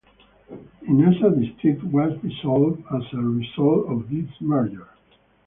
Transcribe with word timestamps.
Inasa 0.89 1.29
District 1.39 1.83
was 1.83 2.19
dissolved 2.23 2.81
as 2.95 3.03
a 3.13 3.17
result 3.21 3.85
of 3.85 4.09
this 4.09 4.31
merger. 4.41 4.87